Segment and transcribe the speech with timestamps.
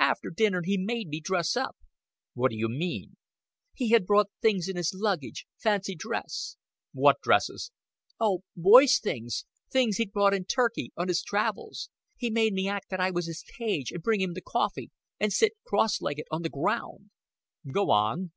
[0.00, 1.78] "After dinner he made me dress up."
[2.34, 3.16] "What d'you mean?"
[3.72, 6.58] "He had brought things in his luggage fancy dress."
[6.92, 7.72] "What dresses?"
[8.20, 11.88] "Oh, boy's things things he'd bought in Turkey, on his travels.
[12.18, 15.52] He made me act that I was his page and bring the coffee, and sit
[15.66, 17.08] cross legged on the ground."
[17.72, 18.32] "Go on."